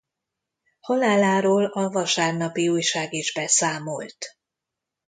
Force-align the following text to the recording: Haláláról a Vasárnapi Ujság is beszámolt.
Haláláról 0.79 1.65
a 1.65 1.89
Vasárnapi 1.89 2.69
Ujság 2.69 3.13
is 3.13 3.33
beszámolt. 3.33 4.15